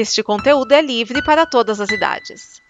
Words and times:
Este 0.00 0.22
conteúdo 0.22 0.70
é 0.70 0.80
livre 0.80 1.20
para 1.24 1.44
todas 1.44 1.80
as 1.80 1.90
idades. 1.90 2.62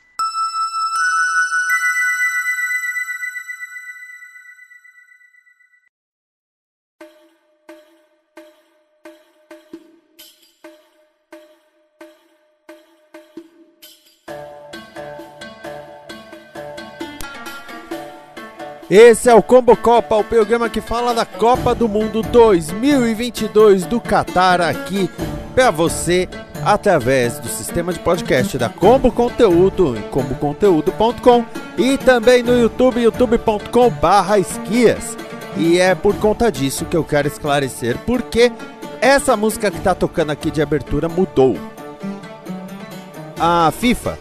Esse 18.91 19.29
é 19.29 19.35
o 19.35 19.43
Combo 19.43 19.77
Copa, 19.77 20.17
o 20.17 20.25
programa 20.25 20.71
que 20.71 20.81
fala 20.81 21.13
da 21.13 21.27
Copa 21.27 21.75
do 21.75 21.87
Mundo 21.87 22.23
2022 22.23 23.85
do 23.85 24.01
Catar 24.01 24.63
aqui 24.63 25.11
para 25.55 25.71
você 25.71 26.27
através 26.65 27.39
do 27.39 27.49
sistema 27.49 27.93
de 27.93 27.99
podcast 27.99 28.57
da 28.59 28.69
Combo 28.69 29.13
Conteúdo 29.13 29.97
em 29.97 30.03
comboconteúdo.com 30.03 31.45
e 31.77 31.99
também 31.99 32.43
no 32.43 32.59
YouTube 32.59 33.01
youtube.com/esquias. 33.01 35.17
E 35.57 35.79
é 35.79 35.95
por 35.95 36.17
conta 36.17 36.51
disso 36.51 36.85
que 36.85 36.97
eu 36.97 37.05
quero 37.05 37.29
esclarecer 37.29 37.97
porque 38.07 38.53
essa 39.01 39.37
música 39.37 39.71
que 39.71 39.79
está 39.79 39.95
tocando 39.95 40.31
aqui 40.31 40.51
de 40.51 40.61
abertura 40.61 41.09
mudou. 41.09 41.57
A 43.39 43.71
FIFA 43.71 44.19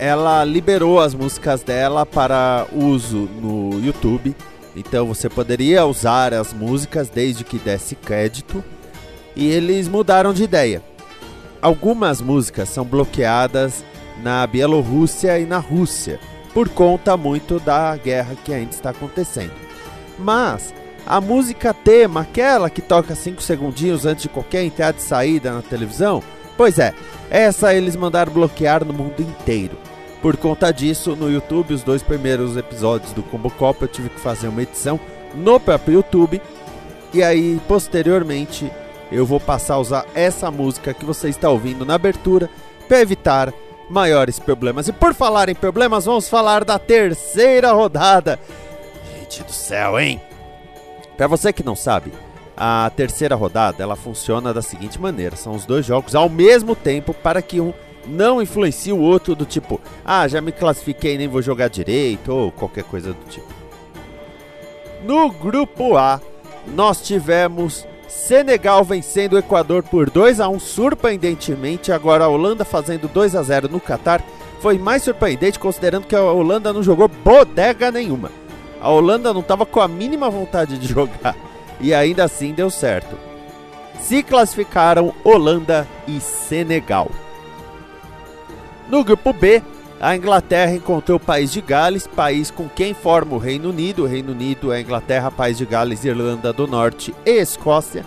ela 0.00 0.42
liberou 0.46 0.98
as 0.98 1.12
músicas 1.12 1.62
dela 1.62 2.06
para 2.06 2.66
uso 2.72 3.28
no 3.38 3.78
YouTube. 3.84 4.34
Então 4.74 5.06
você 5.06 5.28
poderia 5.28 5.84
usar 5.84 6.32
as 6.32 6.54
músicas 6.54 7.10
desde 7.10 7.44
que 7.44 7.58
desse 7.58 7.94
crédito. 7.94 8.64
E 9.36 9.50
eles 9.50 9.88
mudaram 9.88 10.32
de 10.32 10.42
ideia. 10.42 10.82
Algumas 11.62 12.20
músicas 12.20 12.68
são 12.68 12.84
bloqueadas 12.84 13.84
na 14.22 14.46
Bielorrússia 14.46 15.38
e 15.38 15.44
na 15.44 15.58
Rússia, 15.58 16.18
por 16.54 16.68
conta 16.68 17.16
muito 17.16 17.60
da 17.60 17.96
guerra 17.96 18.34
que 18.44 18.52
ainda 18.52 18.70
está 18.70 18.90
acontecendo. 18.90 19.52
Mas 20.18 20.74
a 21.06 21.20
música 21.20 21.74
tema, 21.74 22.22
aquela 22.22 22.70
que 22.70 22.80
toca 22.80 23.14
5 23.14 23.42
segundinhos 23.42 24.06
antes 24.06 24.22
de 24.22 24.28
qualquer 24.28 24.64
entrada 24.64 24.98
e 24.98 25.02
saída 25.02 25.52
na 25.52 25.62
televisão, 25.62 26.22
pois 26.56 26.78
é, 26.78 26.94
essa 27.30 27.74
eles 27.74 27.96
mandaram 27.96 28.32
bloquear 28.32 28.84
no 28.84 28.92
mundo 28.92 29.20
inteiro. 29.20 29.76
Por 30.20 30.36
conta 30.36 30.70
disso, 30.70 31.16
no 31.16 31.30
YouTube, 31.30 31.72
os 31.72 31.82
dois 31.82 32.02
primeiros 32.02 32.56
episódios 32.56 33.12
do 33.12 33.22
Combo 33.22 33.50
Copa 33.50 33.84
eu 33.84 33.88
tive 33.88 34.10
que 34.10 34.20
fazer 34.20 34.48
uma 34.48 34.62
edição 34.62 35.00
no 35.34 35.58
próprio 35.58 35.94
YouTube. 35.94 36.42
E 37.12 37.22
aí, 37.22 37.58
posteriormente, 37.66 38.70
eu 39.10 39.26
vou 39.26 39.40
passar 39.40 39.74
a 39.74 39.78
usar 39.78 40.06
essa 40.14 40.50
música 40.50 40.94
que 40.94 41.04
você 41.04 41.28
está 41.28 41.50
ouvindo 41.50 41.84
na 41.84 41.94
abertura 41.94 42.48
para 42.86 43.00
evitar 43.00 43.52
maiores 43.88 44.38
problemas. 44.38 44.88
E 44.88 44.92
por 44.92 45.14
falar 45.14 45.48
em 45.48 45.54
problemas, 45.54 46.04
vamos 46.04 46.28
falar 46.28 46.64
da 46.64 46.78
terceira 46.78 47.72
rodada. 47.72 48.38
Gente 49.18 49.42
do 49.42 49.52
céu, 49.52 49.98
hein? 49.98 50.20
Para 51.16 51.26
você 51.26 51.52
que 51.52 51.64
não 51.64 51.76
sabe, 51.76 52.12
a 52.56 52.90
terceira 52.94 53.34
rodada 53.34 53.82
ela 53.82 53.96
funciona 53.96 54.54
da 54.54 54.62
seguinte 54.62 55.00
maneira: 55.00 55.36
são 55.36 55.54
os 55.54 55.66
dois 55.66 55.84
jogos 55.84 56.14
ao 56.14 56.28
mesmo 56.28 56.76
tempo 56.76 57.12
para 57.12 57.42
que 57.42 57.60
um 57.60 57.72
não 58.06 58.40
influencia 58.40 58.94
o 58.94 59.00
outro 59.00 59.34
do 59.34 59.44
tipo, 59.44 59.80
ah, 60.04 60.26
já 60.26 60.40
me 60.40 60.52
classifiquei, 60.52 61.18
nem 61.18 61.28
vou 61.28 61.42
jogar 61.42 61.68
direito, 61.68 62.32
ou 62.32 62.50
qualquer 62.50 62.84
coisa 62.84 63.12
do 63.12 63.24
tipo. 63.28 63.48
No 65.04 65.30
grupo 65.30 65.96
A, 65.96 66.20
nós 66.66 67.00
tivemos 67.00 67.86
Senegal 68.10 68.82
vencendo 68.82 69.34
o 69.34 69.38
Equador 69.38 69.84
por 69.84 70.10
2 70.10 70.40
a 70.40 70.48
1 70.48 70.58
surpreendentemente, 70.58 71.92
agora 71.92 72.24
a 72.24 72.28
Holanda 72.28 72.64
fazendo 72.64 73.06
2 73.06 73.36
a 73.36 73.42
0 73.42 73.68
no 73.68 73.80
Catar. 73.80 74.20
Foi 74.60 74.76
mais 74.76 75.04
surpreendente 75.04 75.60
considerando 75.60 76.06
que 76.06 76.16
a 76.16 76.22
Holanda 76.22 76.72
não 76.72 76.82
jogou 76.82 77.06
bodega 77.06 77.90
nenhuma. 77.90 78.32
A 78.80 78.90
Holanda 78.90 79.32
não 79.32 79.40
estava 79.40 79.64
com 79.64 79.80
a 79.80 79.86
mínima 79.86 80.28
vontade 80.28 80.76
de 80.76 80.86
jogar 80.92 81.36
e 81.80 81.94
ainda 81.94 82.24
assim 82.24 82.52
deu 82.52 82.68
certo. 82.68 83.16
Se 84.00 84.24
classificaram 84.24 85.14
Holanda 85.22 85.86
e 86.08 86.20
Senegal. 86.20 87.10
No 88.88 89.04
grupo 89.04 89.32
B, 89.32 89.62
a 90.00 90.16
Inglaterra 90.16 90.72
encontrou 90.72 91.18
o 91.18 91.20
país 91.20 91.52
de 91.52 91.60
Gales, 91.60 92.06
país 92.06 92.50
com 92.50 92.66
quem 92.66 92.94
forma 92.94 93.34
o 93.34 93.38
Reino 93.38 93.68
Unido. 93.68 94.04
O 94.04 94.06
Reino 94.06 94.32
Unido 94.32 94.72
é 94.72 94.80
Inglaterra, 94.80 95.30
país 95.30 95.58
de 95.58 95.66
Gales, 95.66 96.04
Irlanda 96.06 96.54
do 96.54 96.66
Norte 96.66 97.14
e 97.26 97.32
Escócia. 97.32 98.06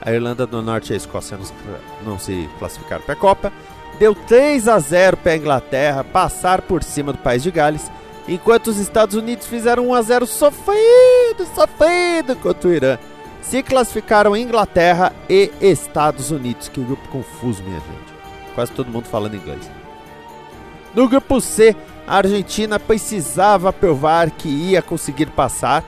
A 0.00 0.10
Irlanda 0.10 0.46
do 0.46 0.62
Norte 0.62 0.90
e 0.90 0.94
a 0.94 0.96
Escócia 0.96 1.36
não, 1.36 2.12
não 2.12 2.18
se 2.18 2.48
classificaram 2.58 3.02
para 3.02 3.12
a 3.12 3.16
Copa. 3.16 3.52
Deu 3.98 4.14
3 4.14 4.66
a 4.68 4.78
0 4.78 5.18
para 5.18 5.32
a 5.32 5.36
Inglaterra 5.36 6.02
passar 6.02 6.62
por 6.62 6.82
cima 6.82 7.12
do 7.12 7.18
país 7.18 7.42
de 7.42 7.50
Gales, 7.50 7.90
enquanto 8.26 8.68
os 8.68 8.78
Estados 8.78 9.14
Unidos 9.14 9.46
fizeram 9.46 9.88
1 9.88 9.94
a 9.94 10.02
0 10.02 10.26
sofrido, 10.26 11.46
sofrido 11.54 12.34
contra 12.36 12.68
o 12.70 12.72
Irã. 12.72 12.98
Se 13.42 13.62
classificaram 13.62 14.34
Inglaterra 14.34 15.12
e 15.28 15.50
Estados 15.60 16.30
Unidos. 16.30 16.68
Que 16.68 16.80
grupo 16.80 17.06
confuso, 17.08 17.62
minha 17.62 17.80
gente. 17.80 18.54
Quase 18.54 18.72
todo 18.72 18.90
mundo 18.90 19.04
falando 19.04 19.36
inglês. 19.36 19.81
No 20.94 21.08
grupo 21.08 21.40
C, 21.40 21.74
a 22.06 22.16
Argentina 22.16 22.78
precisava 22.78 23.72
provar 23.72 24.30
que 24.30 24.48
ia 24.48 24.82
conseguir 24.82 25.26
passar. 25.26 25.84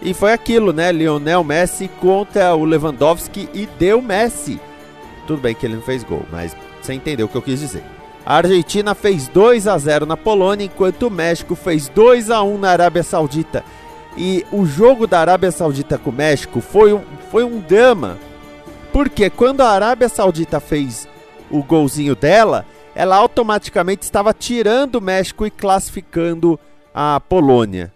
E 0.00 0.12
foi 0.12 0.32
aquilo, 0.32 0.72
né? 0.72 0.90
Lionel 0.90 1.44
Messi 1.44 1.88
contra 2.00 2.54
o 2.54 2.64
Lewandowski 2.64 3.48
e 3.54 3.66
deu 3.78 4.02
Messi. 4.02 4.60
Tudo 5.26 5.40
bem 5.40 5.54
que 5.54 5.64
ele 5.64 5.76
não 5.76 5.82
fez 5.82 6.02
gol, 6.02 6.26
mas 6.30 6.56
você 6.80 6.92
entendeu 6.92 7.26
o 7.26 7.28
que 7.28 7.36
eu 7.36 7.42
quis 7.42 7.60
dizer. 7.60 7.84
A 8.26 8.36
Argentina 8.36 8.94
fez 8.94 9.28
2 9.28 9.66
a 9.66 9.78
0 9.78 10.06
na 10.06 10.16
Polônia, 10.16 10.66
enquanto 10.66 11.04
o 11.04 11.10
México 11.10 11.54
fez 11.54 11.88
2 11.88 12.30
a 12.30 12.42
1 12.42 12.58
na 12.58 12.70
Arábia 12.70 13.02
Saudita. 13.02 13.64
E 14.16 14.44
o 14.52 14.66
jogo 14.66 15.06
da 15.06 15.20
Arábia 15.20 15.50
Saudita 15.50 15.96
com 15.96 16.10
o 16.10 16.12
México 16.12 16.60
foi 16.60 16.92
um, 16.92 17.00
foi 17.30 17.44
um 17.44 17.58
drama. 17.58 18.18
Porque 18.92 19.30
quando 19.30 19.62
a 19.62 19.70
Arábia 19.70 20.08
Saudita 20.08 20.60
fez 20.60 21.08
o 21.50 21.62
golzinho 21.62 22.14
dela, 22.14 22.66
ela 22.94 23.16
automaticamente 23.16 24.02
estava 24.02 24.34
tirando 24.34 24.96
o 24.96 25.00
México 25.00 25.46
e 25.46 25.50
classificando 25.50 26.58
a 26.94 27.20
Polônia. 27.20 27.92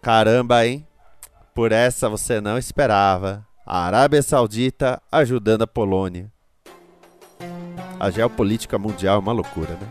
Caramba, 0.00 0.66
hein? 0.66 0.86
Por 1.54 1.72
essa 1.72 2.08
você 2.08 2.40
não 2.40 2.56
esperava. 2.56 3.46
A 3.66 3.84
Arábia 3.84 4.22
Saudita 4.22 5.02
ajudando 5.10 5.62
a 5.62 5.66
Polônia. 5.66 6.30
A 7.98 8.10
geopolítica 8.10 8.78
mundial 8.78 9.16
é 9.16 9.18
uma 9.18 9.32
loucura, 9.32 9.72
né? 9.72 9.86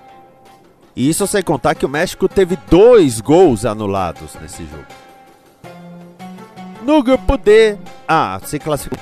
E 0.95 1.07
isso 1.07 1.27
sem 1.27 1.43
contar 1.43 1.75
que 1.75 1.85
o 1.85 1.89
México 1.89 2.27
teve 2.27 2.57
dois 2.69 3.21
gols 3.21 3.65
anulados 3.65 4.35
nesse 4.41 4.65
jogo. 4.65 4.85
No 6.83 7.03
grupo 7.03 7.37
D. 7.37 7.77
Ah, 8.07 8.39
se 8.43 8.57
classificou. 8.57 8.99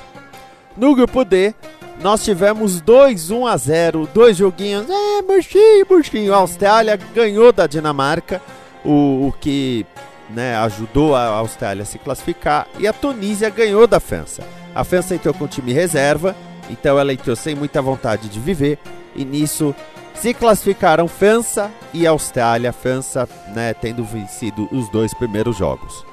No 0.76 0.94
grupo 0.94 1.24
D, 1.24 1.54
nós 2.00 2.24
tivemos 2.24 2.80
2 2.80 3.30
1 3.30 3.46
a 3.46 3.56
0, 3.56 4.08
dois 4.14 4.36
joguinhos, 4.36 4.86
é, 4.88 5.22
murchinho, 5.22 5.86
murchinho. 5.88 6.34
A 6.34 6.38
Austrália 6.38 6.96
ganhou 7.14 7.52
da 7.52 7.66
Dinamarca, 7.66 8.40
o, 8.84 9.28
o 9.28 9.34
que 9.40 9.84
né, 10.30 10.56
ajudou 10.56 11.14
a 11.14 11.26
Austrália 11.26 11.82
a 11.82 11.86
se 11.86 11.98
classificar, 11.98 12.66
e 12.78 12.86
a 12.86 12.92
Tunísia 12.92 13.50
ganhou 13.50 13.86
da 13.86 13.98
França. 13.98 14.42
A 14.74 14.84
França 14.84 15.14
entrou 15.14 15.34
com 15.34 15.48
time 15.48 15.72
reserva, 15.72 16.36
então 16.70 16.98
ela 16.98 17.12
entrou 17.12 17.34
sem 17.34 17.54
muita 17.54 17.82
vontade 17.82 18.28
de 18.28 18.38
viver, 18.38 18.78
e 19.16 19.24
nisso 19.24 19.74
se 20.14 20.34
classificaram 20.34 21.08
França 21.08 21.70
e 21.92 22.06
Austrália, 22.06 22.72
França 22.72 23.28
né, 23.54 23.72
tendo 23.72 24.04
vencido 24.04 24.68
os 24.70 24.88
dois 24.90 25.14
primeiros 25.14 25.56
jogos. 25.56 26.07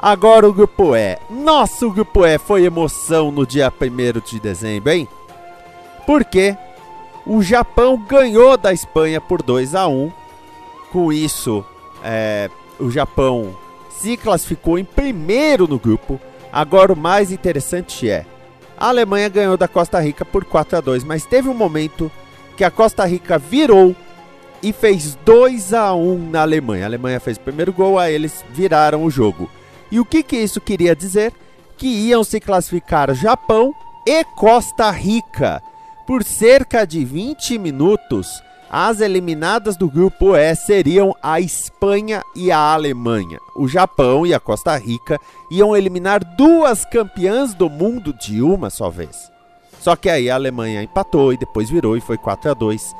Agora 0.00 0.48
o 0.48 0.52
grupo 0.52 0.94
E. 0.94 1.18
Nosso 1.28 1.90
grupo 1.90 2.24
E 2.24 2.38
foi 2.38 2.64
emoção 2.64 3.32
no 3.32 3.44
dia 3.44 3.72
1 3.72 4.20
de 4.20 4.38
dezembro, 4.38 4.92
hein? 4.92 5.08
Porque 6.06 6.56
o 7.26 7.42
Japão 7.42 7.98
ganhou 8.08 8.56
da 8.56 8.72
Espanha 8.72 9.20
por 9.20 9.42
2 9.42 9.74
a 9.74 9.88
1 9.88 10.12
Com 10.92 11.12
isso, 11.12 11.64
é, 12.04 12.48
o 12.78 12.90
Japão 12.90 13.56
se 13.90 14.16
classificou 14.16 14.78
em 14.78 14.84
primeiro 14.84 15.66
no 15.66 15.80
grupo. 15.80 16.20
Agora 16.52 16.92
o 16.92 16.96
mais 16.96 17.32
interessante 17.32 18.08
é: 18.08 18.24
a 18.78 18.88
Alemanha 18.88 19.28
ganhou 19.28 19.56
da 19.56 19.66
Costa 19.66 19.98
Rica 19.98 20.24
por 20.24 20.44
4 20.44 20.78
a 20.78 20.80
2 20.80 21.02
mas 21.02 21.26
teve 21.26 21.48
um 21.48 21.54
momento 21.54 22.10
que 22.56 22.62
a 22.62 22.70
Costa 22.70 23.04
Rica 23.04 23.36
virou 23.36 23.96
e 24.62 24.72
fez 24.72 25.18
2 25.24 25.74
a 25.74 25.92
1 25.92 26.30
na 26.30 26.42
Alemanha. 26.42 26.84
A 26.84 26.86
Alemanha 26.86 27.18
fez 27.18 27.36
o 27.36 27.40
primeiro 27.40 27.72
gol, 27.72 27.98
aí 27.98 28.14
eles 28.14 28.44
viraram 28.52 29.02
o 29.02 29.10
jogo. 29.10 29.50
E 29.90 29.98
o 29.98 30.04
que, 30.04 30.22
que 30.22 30.36
isso 30.36 30.60
queria 30.60 30.94
dizer? 30.94 31.32
Que 31.76 31.86
iam 31.86 32.22
se 32.22 32.40
classificar 32.40 33.14
Japão 33.14 33.74
e 34.06 34.24
Costa 34.24 34.90
Rica. 34.90 35.62
Por 36.06 36.24
cerca 36.24 36.86
de 36.86 37.04
20 37.04 37.58
minutos, 37.58 38.42
as 38.70 39.00
eliminadas 39.00 39.76
do 39.76 39.88
grupo 39.88 40.36
E 40.36 40.54
seriam 40.54 41.14
a 41.22 41.40
Espanha 41.40 42.22
e 42.36 42.50
a 42.52 42.58
Alemanha. 42.58 43.38
O 43.56 43.66
Japão 43.66 44.26
e 44.26 44.34
a 44.34 44.40
Costa 44.40 44.76
Rica 44.76 45.18
iam 45.50 45.76
eliminar 45.76 46.22
duas 46.36 46.84
campeãs 46.84 47.54
do 47.54 47.70
mundo 47.70 48.12
de 48.12 48.42
uma 48.42 48.68
só 48.68 48.90
vez. 48.90 49.30
Só 49.80 49.96
que 49.96 50.10
aí 50.10 50.28
a 50.28 50.34
Alemanha 50.34 50.82
empatou 50.82 51.32
e 51.32 51.38
depois 51.38 51.70
virou 51.70 51.96
e 51.96 52.00
foi 52.00 52.18
4 52.18 52.50
a 52.50 52.54
2. 52.54 52.94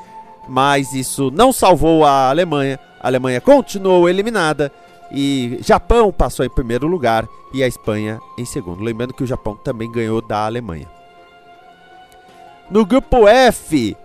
Mas 0.48 0.94
isso 0.94 1.30
não 1.30 1.52
salvou 1.52 2.04
a 2.04 2.30
Alemanha. 2.30 2.78
A 3.00 3.08
Alemanha 3.08 3.40
continuou 3.40 4.08
eliminada 4.08 4.72
e 5.10 5.58
Japão 5.62 6.12
passou 6.12 6.44
em 6.44 6.50
primeiro 6.50 6.86
lugar 6.86 7.28
e 7.52 7.62
a 7.62 7.66
Espanha 7.66 8.20
em 8.36 8.44
segundo. 8.44 8.82
Lembrando 8.82 9.14
que 9.14 9.24
o 9.24 9.26
Japão 9.26 9.56
também 9.56 9.90
ganhou 9.90 10.20
da 10.20 10.44
Alemanha. 10.44 10.88
No 12.70 12.84
grupo 12.84 13.26
F, 13.26 13.96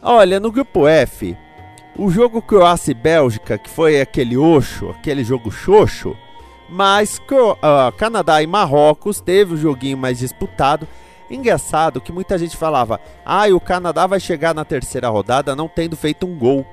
olha, 0.00 0.38
no 0.38 0.52
grupo 0.52 0.86
F, 0.86 1.36
o 1.98 2.10
jogo 2.10 2.40
Croácia 2.40 2.92
e 2.92 2.94
Bélgica, 2.94 3.58
que 3.58 3.68
foi 3.68 4.00
aquele 4.00 4.36
oxo, 4.36 4.90
aquele 4.90 5.24
jogo 5.24 5.50
xoxo, 5.50 6.16
mas 6.68 7.18
uh, 7.18 7.92
Canadá 7.96 8.40
e 8.40 8.46
Marrocos 8.46 9.20
teve 9.20 9.54
o 9.54 9.56
um 9.56 9.60
joguinho 9.60 9.98
mais 9.98 10.18
disputado. 10.18 10.86
Engraçado 11.28 12.00
que 12.00 12.12
muita 12.12 12.38
gente 12.38 12.56
falava: 12.56 13.00
ah, 13.24 13.48
o 13.48 13.60
Canadá 13.60 14.06
vai 14.06 14.20
chegar 14.20 14.54
na 14.54 14.64
terceira 14.64 15.08
rodada 15.08 15.56
não 15.56 15.68
tendo 15.68 15.96
feito 15.96 16.26
um 16.26 16.38
gol 16.38 16.64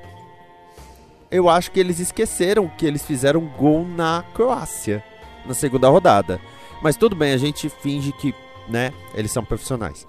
eu 1.29 1.49
acho 1.49 1.71
que 1.71 1.79
eles 1.79 1.99
esqueceram 1.99 2.69
que 2.77 2.85
eles 2.85 3.05
fizeram 3.05 3.41
gol 3.41 3.85
na 3.85 4.23
Croácia 4.33 5.03
na 5.47 5.53
segunda 5.53 5.89
rodada. 5.89 6.39
Mas 6.81 6.95
tudo 6.95 7.15
bem, 7.15 7.33
a 7.33 7.37
gente 7.37 7.69
finge 7.69 8.11
que, 8.11 8.35
né, 8.67 8.93
eles 9.15 9.31
são 9.31 9.43
profissionais. 9.43 10.05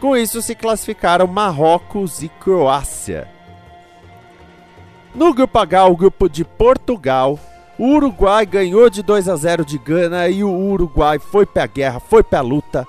Com 0.00 0.16
isso 0.16 0.40
se 0.40 0.54
classificaram 0.54 1.26
Marrocos 1.26 2.22
e 2.22 2.28
Croácia. 2.28 3.26
No 5.14 5.34
grupo 5.34 5.58
H, 5.58 5.86
o 5.86 5.96
grupo 5.96 6.28
de 6.28 6.44
Portugal, 6.44 7.40
o 7.76 7.94
Uruguai 7.94 8.46
ganhou 8.46 8.88
de 8.88 9.02
2 9.02 9.28
a 9.28 9.34
0 9.34 9.64
de 9.64 9.78
Gana 9.78 10.28
e 10.28 10.44
o 10.44 10.50
Uruguai 10.50 11.18
foi 11.18 11.44
para 11.44 11.64
a 11.64 11.66
guerra, 11.66 11.98
foi 11.98 12.22
para 12.22 12.38
a 12.38 12.42
luta. 12.42 12.86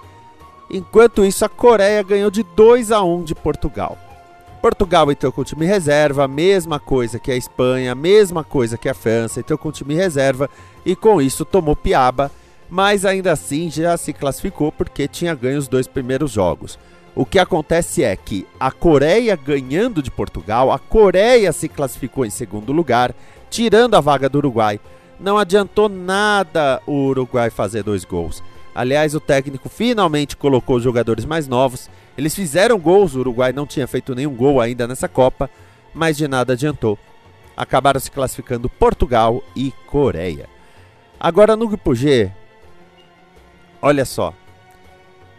Enquanto 0.69 1.25
isso, 1.25 1.43
a 1.43 1.49
Coreia 1.49 2.03
ganhou 2.03 2.29
de 2.29 2.43
2 2.43 2.91
a 2.91 3.01
1 3.01 3.23
de 3.23 3.33
Portugal. 3.33 3.97
Portugal 4.61 5.09
entrou 5.09 5.31
com 5.31 5.41
o 5.41 5.45
time 5.45 5.65
reserva, 5.65 6.27
mesma 6.27 6.79
coisa 6.79 7.17
que 7.17 7.31
a 7.31 7.35
Espanha, 7.35 7.95
mesma 7.95 8.43
coisa 8.43 8.77
que 8.77 8.89
a 8.89 8.93
França, 8.93 9.39
entrou 9.39 9.57
com 9.57 9.69
o 9.69 9.71
time 9.71 9.95
reserva 9.95 10.49
e 10.85 10.95
com 10.95 11.21
isso 11.21 11.45
tomou 11.45 11.75
piaba, 11.75 12.29
mas 12.69 13.05
ainda 13.05 13.31
assim 13.31 13.71
já 13.71 13.95
se 13.95 14.11
classificou 14.11 14.71
porque 14.71 15.07
tinha 15.07 15.33
ganho 15.33 15.57
os 15.57 15.67
dois 15.67 15.87
primeiros 15.87 16.31
jogos. 16.31 16.77
O 17.15 17.25
que 17.25 17.39
acontece 17.39 18.03
é 18.03 18.15
que 18.15 18.45
a 18.59 18.69
Coreia 18.69 19.35
ganhando 19.35 20.01
de 20.01 20.11
Portugal, 20.11 20.71
a 20.71 20.77
Coreia 20.77 21.51
se 21.53 21.69
classificou 21.69 22.25
em 22.25 22.29
segundo 22.29 22.73
lugar, 22.73 23.15
tirando 23.49 23.95
a 23.95 24.01
vaga 24.01 24.27
do 24.27 24.39
Uruguai. 24.39 24.79
Não 25.19 25.37
adiantou 25.37 25.89
nada 25.89 26.81
o 26.85 27.07
Uruguai 27.07 27.49
fazer 27.49 27.83
dois 27.83 28.03
gols. 28.03 28.43
Aliás, 28.79 29.13
o 29.13 29.19
técnico 29.19 29.67
finalmente 29.67 30.37
colocou 30.37 30.77
os 30.77 30.83
jogadores 30.83 31.25
mais 31.25 31.47
novos 31.47 31.89
eles 32.19 32.35
fizeram 32.35 32.77
gols, 32.77 33.15
o 33.15 33.19
Uruguai 33.19 33.53
não 33.53 33.65
tinha 33.65 33.87
feito 33.87 34.13
nenhum 34.13 34.35
gol 34.35 34.59
ainda 34.59 34.85
nessa 34.85 35.07
Copa, 35.07 35.49
mas 35.93 36.17
de 36.17 36.27
nada 36.27 36.51
adiantou. 36.51 36.99
Acabaram 37.55 37.97
se 37.97 38.11
classificando 38.11 38.67
Portugal 38.67 39.41
e 39.55 39.71
Coreia. 39.87 40.49
Agora 41.17 41.55
no 41.55 41.65
grupo 41.65 41.95
G, 41.95 42.29
olha 43.81 44.03
só. 44.03 44.33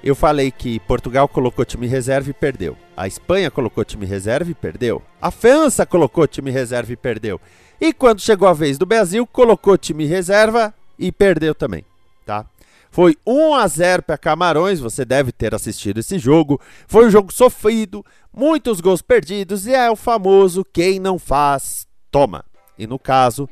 Eu 0.03 0.15
falei 0.15 0.51
que 0.51 0.81
Portugal 0.81 1.29
colocou 1.29 1.67
time 1.67 1.87
reserva 1.87 2.31
e 2.31 2.33
perdeu. 2.33 2.79
A 2.97 3.07
Espanha 3.07 3.51
colocou 3.51 3.85
time 3.85 4.07
reserva 4.07 4.51
e 4.51 4.55
perdeu. 4.55 5.03
A 5.21 5.31
França 5.31 5.85
colocou 5.85 6.27
time 6.27 6.51
reserva 6.51 6.95
e 6.95 6.97
perdeu. 6.97 7.39
E 7.79 7.93
quando 7.93 8.23
chegou 8.23 8.49
a 8.49 8.55
vez 8.55 8.79
do 8.79 8.87
Brasil, 8.87 9.27
colocou 9.27 9.77
time 9.77 10.07
reserva 10.07 10.73
e 10.99 11.13
perdeu 11.13 11.55
também, 11.55 11.85
tá? 12.25 12.47
Foi 12.91 13.17
1 13.25 13.55
a 13.55 13.67
0 13.69 14.03
para 14.03 14.19
Camarões, 14.19 14.81
você 14.81 15.05
deve 15.05 15.31
ter 15.31 15.55
assistido 15.55 15.99
esse 16.01 16.19
jogo. 16.19 16.61
Foi 16.89 17.07
um 17.07 17.11
jogo 17.11 17.33
sofrido, 17.33 18.05
muitos 18.33 18.81
gols 18.81 19.01
perdidos 19.01 19.67
e 19.67 19.73
é 19.73 19.89
o 19.91 19.97
famoso 19.97 20.65
quem 20.65 20.99
não 20.99 21.19
faz, 21.19 21.87
toma. 22.11 22.45
E 22.77 22.87
no 22.87 22.99
caso, 22.99 23.49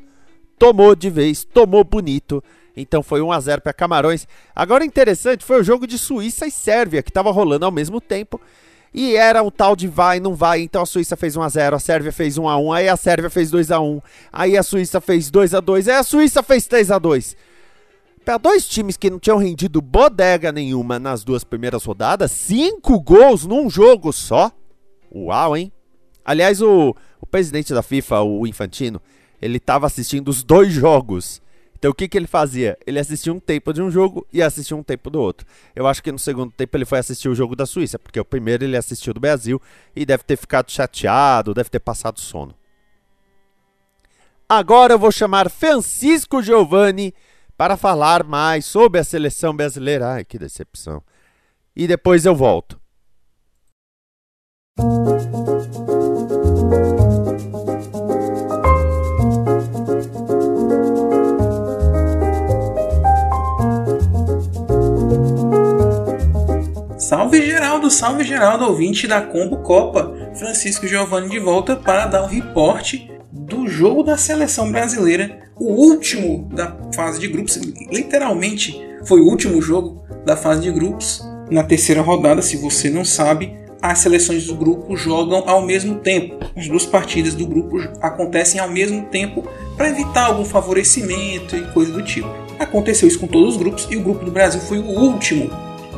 tomou 0.57 0.93
de 0.93 1.09
vez, 1.09 1.45
tomou 1.45 1.83
bonito. 1.83 2.43
Então 2.75 3.01
foi 3.01 3.21
1 3.21 3.31
a 3.31 3.39
0 3.39 3.61
para 3.61 3.73
Camarões. 3.73 4.27
Agora 4.53 4.83
interessante 4.83 5.45
foi 5.45 5.61
o 5.61 5.63
jogo 5.63 5.87
de 5.87 5.97
Suíça 5.97 6.45
e 6.45 6.51
Sérvia 6.51 7.01
que 7.01 7.09
estava 7.09 7.31
rolando 7.31 7.65
ao 7.65 7.71
mesmo 7.71 8.01
tempo. 8.01 8.41
E 8.93 9.15
era 9.15 9.43
um 9.43 9.51
tal 9.51 9.75
de 9.75 9.87
vai, 9.87 10.19
não 10.19 10.35
vai. 10.35 10.61
Então 10.61 10.81
a 10.81 10.85
Suíça 10.85 11.15
fez 11.15 11.37
1 11.37 11.41
a 11.41 11.49
0, 11.49 11.75
a 11.75 11.79
Sérvia 11.79 12.11
fez 12.11 12.37
1 12.37 12.47
a 12.47 12.57
1, 12.57 12.73
aí 12.73 12.89
a 12.89 12.97
Sérvia 12.97 13.29
fez 13.29 13.51
2 13.51 13.71
a 13.71 13.79
1, 13.79 14.01
aí 14.33 14.57
a 14.57 14.63
Suíça 14.63 14.99
fez 14.99 15.29
2 15.29 15.53
a 15.53 15.59
2, 15.59 15.87
aí 15.87 15.95
a 15.95 16.03
Suíça 16.03 16.43
fez 16.43 16.65
3 16.65 16.91
a 16.91 16.99
2. 16.99 17.37
Para 18.29 18.37
dois 18.37 18.67
times 18.67 18.95
que 18.95 19.09
não 19.09 19.17
tinham 19.17 19.39
rendido 19.39 19.81
bodega 19.81 20.51
nenhuma 20.51 20.99
nas 20.99 21.23
duas 21.23 21.43
primeiras 21.43 21.83
rodadas, 21.83 22.29
cinco 22.29 22.99
gols 22.99 23.43
num 23.43 23.67
jogo 23.71 24.13
só. 24.13 24.51
Uau, 25.11 25.57
hein? 25.57 25.71
Aliás, 26.23 26.61
o, 26.61 26.95
o 27.19 27.25
presidente 27.25 27.73
da 27.73 27.81
FIFA, 27.81 28.21
o 28.21 28.45
Infantino, 28.45 29.01
ele 29.41 29.57
estava 29.57 29.87
assistindo 29.87 30.27
os 30.27 30.43
dois 30.43 30.71
jogos. 30.71 31.41
Então 31.75 31.89
o 31.89 31.93
que, 31.95 32.07
que 32.07 32.15
ele 32.15 32.27
fazia? 32.27 32.77
Ele 32.85 32.99
assistia 32.99 33.33
um 33.33 33.39
tempo 33.39 33.73
de 33.73 33.81
um 33.81 33.89
jogo 33.89 34.27
e 34.31 34.43
assistia 34.43 34.77
um 34.77 34.83
tempo 34.83 35.09
do 35.09 35.19
outro. 35.19 35.47
Eu 35.75 35.87
acho 35.87 36.03
que 36.03 36.11
no 36.11 36.19
segundo 36.19 36.51
tempo 36.51 36.77
ele 36.77 36.85
foi 36.85 36.99
assistir 36.99 37.29
o 37.29 37.35
jogo 37.35 37.55
da 37.55 37.65
Suíça, 37.65 37.97
porque 37.97 38.19
o 38.19 38.25
primeiro 38.25 38.63
ele 38.63 38.77
assistiu 38.77 39.11
do 39.11 39.19
Brasil 39.19 39.59
e 39.95 40.05
deve 40.05 40.21
ter 40.23 40.37
ficado 40.37 40.69
chateado, 40.71 41.55
deve 41.55 41.71
ter 41.71 41.79
passado 41.79 42.19
sono. 42.19 42.53
Agora 44.47 44.93
eu 44.93 44.99
vou 44.99 45.11
chamar 45.11 45.49
Francisco 45.49 46.43
Giovanni 46.43 47.11
para 47.59 47.75
falar 47.75 48.23
mais 48.23 48.63
sobre 48.63 49.01
a 49.01 49.03
seleção 49.03 49.53
brasileira. 49.53 50.13
Ai, 50.13 50.23
que 50.23 50.39
decepção. 50.39 51.03
E 51.75 51.87
depois 51.87 52.25
eu 52.25 52.33
volto. 52.33 52.79
Salve 66.97 67.45
Geraldo, 67.45 67.91
salve 67.91 68.23
Geraldo, 68.23 68.67
ouvinte 68.67 69.05
da 69.05 69.21
Combo 69.21 69.57
Copa. 69.57 70.13
Francisco 70.33 70.87
Giovanni 70.87 71.27
de 71.27 71.39
volta 71.39 71.75
para 71.75 72.05
dar 72.05 72.23
um 72.23 72.27
reporte 72.27 73.18
do 73.59 73.67
jogo 73.67 74.03
da 74.03 74.17
seleção 74.17 74.71
brasileira 74.71 75.39
o 75.59 75.65
último 75.65 76.47
da 76.53 76.73
fase 76.95 77.19
de 77.19 77.27
grupos, 77.27 77.57
literalmente 77.91 78.81
foi 79.05 79.19
o 79.19 79.25
último 79.25 79.61
jogo 79.61 80.01
da 80.25 80.37
fase 80.37 80.61
de 80.61 80.71
grupos. 80.71 81.21
Na 81.51 81.63
terceira 81.63 82.01
rodada, 82.01 82.41
se 82.41 82.55
você 82.55 82.89
não 82.89 83.03
sabe, 83.03 83.53
as 83.81 83.99
seleções 83.99 84.45
do 84.45 84.55
grupo 84.55 84.95
jogam 84.95 85.43
ao 85.45 85.61
mesmo 85.61 85.95
tempo. 85.95 86.37
As 86.55 86.67
duas 86.69 86.85
partidas 86.85 87.33
do 87.33 87.45
grupo 87.45 87.77
acontecem 87.99 88.61
ao 88.61 88.69
mesmo 88.69 89.03
tempo 89.07 89.45
para 89.75 89.89
evitar 89.89 90.27
algum 90.27 90.45
favorecimento 90.45 91.57
e 91.57 91.61
coisa 91.73 91.91
do 91.91 92.01
tipo. 92.01 92.29
Aconteceu 92.57 93.07
isso 93.07 93.19
com 93.19 93.27
todos 93.27 93.55
os 93.55 93.57
grupos 93.57 93.87
e 93.89 93.97
o 93.97 94.03
grupo 94.03 94.23
do 94.23 94.31
Brasil 94.31 94.61
foi 94.61 94.79
o 94.79 94.87
último. 94.87 95.49